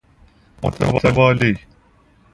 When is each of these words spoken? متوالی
متوالی 0.63 1.59